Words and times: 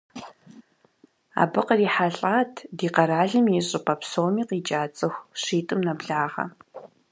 Абы 1.41 1.61
кърихьэлӏат 1.67 2.53
ди 2.77 2.87
къэралым 2.95 3.45
и 3.57 3.59
щӏыпӏэ 3.67 3.95
псоми 3.99 4.43
къикӏа 4.49 4.81
цӏыху 4.97 5.27
щитӏым 5.41 5.79
нэблагъэ. 5.85 6.45